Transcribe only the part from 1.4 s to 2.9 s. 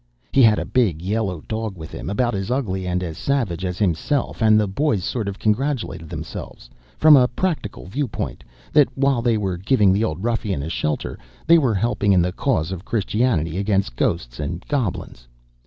dog with him, about as ugly